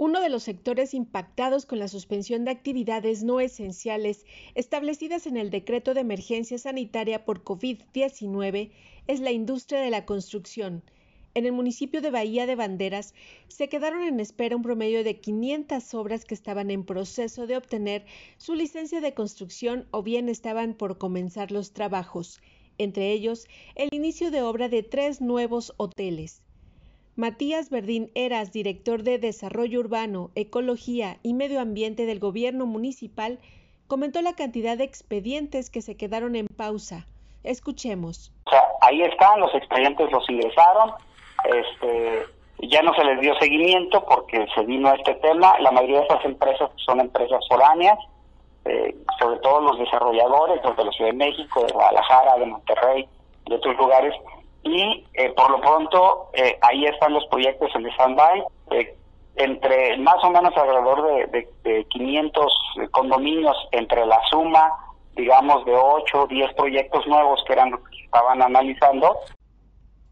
uno 0.00 0.22
de 0.22 0.30
los 0.30 0.44
sectores 0.44 0.94
impactados 0.94 1.66
con 1.66 1.78
la 1.78 1.86
suspensión 1.86 2.46
de 2.46 2.52
actividades 2.52 3.22
no 3.22 3.38
esenciales 3.38 4.24
establecidas 4.54 5.26
en 5.26 5.36
el 5.36 5.50
decreto 5.50 5.92
de 5.92 6.00
emergencia 6.00 6.56
sanitaria 6.56 7.26
por 7.26 7.44
COVID-19 7.44 8.70
es 9.08 9.20
la 9.20 9.30
industria 9.30 9.78
de 9.80 9.90
la 9.90 10.06
construcción. 10.06 10.82
En 11.34 11.44
el 11.44 11.52
municipio 11.52 12.00
de 12.00 12.10
Bahía 12.10 12.46
de 12.46 12.54
Banderas 12.54 13.12
se 13.48 13.68
quedaron 13.68 14.02
en 14.02 14.20
espera 14.20 14.56
un 14.56 14.62
promedio 14.62 15.04
de 15.04 15.20
500 15.20 15.92
obras 15.92 16.24
que 16.24 16.34
estaban 16.34 16.70
en 16.70 16.84
proceso 16.84 17.46
de 17.46 17.58
obtener 17.58 18.06
su 18.38 18.54
licencia 18.54 19.02
de 19.02 19.12
construcción 19.12 19.86
o 19.90 20.02
bien 20.02 20.30
estaban 20.30 20.72
por 20.72 20.96
comenzar 20.96 21.52
los 21.52 21.74
trabajos, 21.74 22.40
entre 22.78 23.12
ellos 23.12 23.46
el 23.74 23.90
inicio 23.92 24.30
de 24.30 24.40
obra 24.40 24.70
de 24.70 24.82
tres 24.82 25.20
nuevos 25.20 25.74
hoteles. 25.76 26.40
Matías 27.16 27.70
Verdín 27.70 28.10
Eras, 28.14 28.52
director 28.52 29.02
de 29.02 29.18
Desarrollo 29.18 29.80
Urbano, 29.80 30.30
Ecología 30.34 31.18
y 31.22 31.34
Medio 31.34 31.60
Ambiente 31.60 32.06
del 32.06 32.20
Gobierno 32.20 32.66
Municipal, 32.66 33.38
comentó 33.88 34.22
la 34.22 34.34
cantidad 34.34 34.78
de 34.78 34.84
expedientes 34.84 35.70
que 35.70 35.82
se 35.82 35.96
quedaron 35.96 36.36
en 36.36 36.46
pausa. 36.46 37.06
Escuchemos. 37.42 38.32
ahí 38.82 39.02
están, 39.02 39.40
los 39.40 39.54
expedientes 39.54 40.10
los 40.12 40.28
ingresaron, 40.30 40.92
este, 41.44 42.26
ya 42.68 42.82
no 42.82 42.94
se 42.94 43.04
les 43.04 43.20
dio 43.20 43.34
seguimiento 43.38 44.04
porque 44.04 44.46
se 44.54 44.62
vino 44.64 44.92
este 44.94 45.14
tema. 45.16 45.58
La 45.60 45.70
mayoría 45.70 46.00
de 46.00 46.06
esas 46.06 46.24
empresas 46.24 46.70
son 46.84 47.00
empresas 47.00 47.40
foráneas, 47.48 47.98
eh, 48.66 48.94
sobre 49.18 49.38
todo 49.40 49.60
los 49.60 49.78
desarrolladores, 49.78 50.62
los 50.62 50.76
de 50.76 50.84
la 50.84 50.92
Ciudad 50.92 51.10
de 51.10 51.16
México, 51.16 51.64
de 51.64 51.72
Guadalajara, 51.72 52.36
de 52.36 52.46
Monterrey, 52.46 53.08
de 53.46 53.54
otros 53.54 53.76
lugares, 53.76 54.14
y 54.62 55.06
eh, 55.14 55.30
por 55.36 55.50
lo 55.50 55.60
pronto 55.60 56.30
eh, 56.34 56.58
ahí 56.62 56.84
están 56.86 57.14
los 57.14 57.26
proyectos 57.26 57.70
en 57.74 57.86
stand-by. 57.86 58.44
Eh, 58.72 58.94
entre 59.36 59.96
más 59.98 60.22
o 60.22 60.30
menos 60.30 60.54
alrededor 60.56 61.30
de, 61.30 61.48
de, 61.62 61.84
500 61.84 62.52
condominios 62.90 63.56
entre 63.72 64.04
la 64.04 64.20
suma, 64.28 64.70
digamos, 65.14 65.64
de 65.64 65.74
8 65.74 66.22
o 66.22 66.26
10 66.26 66.52
proyectos 66.54 67.06
nuevos 67.06 67.42
que 67.46 67.54
eran 67.54 67.70
que 67.70 68.04
estaban 68.04 68.42
analizando, 68.42 69.16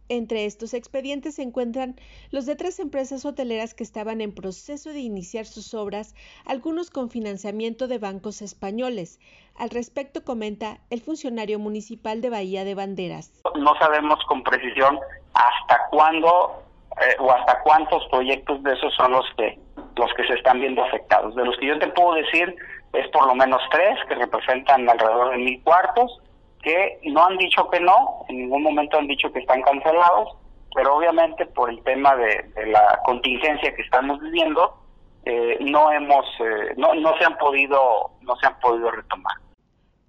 entre 0.09 0.47
estos 0.47 0.75
expedientes 0.75 1.37
se 1.37 1.43
encuentran 1.43 1.97
los 2.31 2.47
de 2.47 2.57
tres 2.57 2.79
empresas 2.79 3.25
hoteleras 3.25 3.75
que 3.75 3.85
estaban 3.85 4.21
en 4.21 4.35
proceso 4.35 4.91
de 4.91 5.01
iniciar 5.01 5.45
sus 5.45 5.75
obras, 5.75 6.15
algunos 6.45 6.91
con 6.91 7.11
financiamiento 7.11 7.89
de 7.89 7.99
bancos 7.99 8.43
españoles. 8.43 9.21
Al 9.57 9.71
respecto 9.71 10.25
comenta 10.25 10.79
el 10.91 11.01
funcionario 11.01 11.59
municipal 11.59 12.21
de 12.21 12.31
Bahía 12.31 12.65
de 12.65 12.75
Banderas. 12.75 13.33
No 13.57 13.75
sabemos 13.79 14.19
con 14.27 14.43
precisión 14.43 14.99
hasta 15.35 15.89
cuándo 15.91 16.63
eh, 17.01 17.17
o 17.19 17.31
hasta 17.31 17.61
cuántos 17.63 18.07
proyectos 18.09 18.63
de 18.63 18.73
esos 18.73 18.95
son 18.95 19.13
los 19.13 19.27
que 19.37 19.59
los 19.97 20.15
que 20.15 20.25
se 20.29 20.35
están 20.35 20.61
viendo 20.61 20.83
afectados. 20.85 21.35
De 21.35 21.45
los 21.45 21.57
que 21.59 21.67
yo 21.67 21.79
te 21.79 21.89
puedo 21.89 22.15
decir 22.15 22.55
es 22.93 23.09
por 23.09 23.27
lo 23.27 23.35
menos 23.35 23.61
tres 23.71 23.99
que 24.09 24.15
representan 24.15 24.89
alrededor 24.89 25.33
de 25.33 25.39
mil 25.39 25.63
cuartos 25.65 26.21
que 26.63 27.01
no 27.05 27.25
han 27.25 27.37
dicho 27.37 27.69
que 27.71 27.81
no, 27.81 28.25
en 28.29 28.39
ningún 28.39 28.63
momento 28.63 28.99
han 28.99 29.07
dicho 29.07 29.33
que 29.33 29.41
están 29.41 29.63
cancelados, 29.63 30.37
pero 30.75 30.97
obviamente 30.97 31.47
por 31.47 31.71
el 31.71 31.83
tema 31.83 32.17
de, 32.17 32.51
la 32.67 33.01
contingencia 33.05 33.75
que 33.75 33.83
estamos 33.83 34.21
viviendo, 34.21 34.77
eh, 35.25 35.59
no 35.61 35.91
hemos, 35.93 36.27
eh, 36.41 36.75
no, 36.77 36.95
no 36.95 37.17
se 37.19 37.25
han 37.25 37.37
podido, 37.39 38.13
no 38.23 38.37
se 38.37 38.47
han 38.47 38.59
podido 38.61 38.91
retomar. 38.91 39.35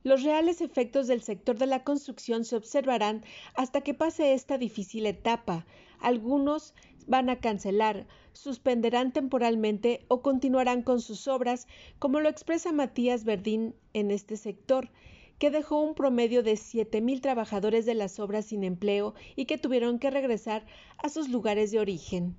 Los 0.03 0.23
reales 0.23 0.61
efectos 0.61 1.07
del 1.07 1.21
sector 1.21 1.57
de 1.57 1.65
la 1.65 1.83
construcción 1.83 2.45
se 2.45 2.55
observarán 2.55 3.23
hasta 3.55 3.81
que 3.81 3.93
pase 3.93 4.33
esta 4.33 4.57
difícil 4.57 5.05
etapa. 5.05 5.65
Algunos 5.99 6.73
van 7.05 7.29
a 7.29 7.39
cancelar, 7.39 8.05
suspenderán 8.31 9.11
temporalmente 9.11 10.05
o 10.07 10.21
continuarán 10.21 10.83
con 10.83 11.01
sus 11.01 11.27
obras, 11.27 11.67
como 11.99 12.21
lo 12.21 12.29
expresa 12.29 12.71
Matías 12.71 13.25
Verdín 13.25 13.75
en 13.93 14.11
este 14.11 14.37
sector 14.37 14.89
que 15.39 15.49
dejó 15.49 15.81
un 15.81 15.95
promedio 15.95 16.43
de 16.43 16.53
7.000 16.53 17.21
trabajadores 17.21 17.85
de 17.85 17.95
las 17.95 18.19
obras 18.19 18.45
sin 18.45 18.63
empleo 18.63 19.15
y 19.35 19.45
que 19.45 19.57
tuvieron 19.57 19.97
que 19.97 20.11
regresar 20.11 20.65
a 20.97 21.09
sus 21.09 21.29
lugares 21.29 21.71
de 21.71 21.79
origen. 21.79 22.37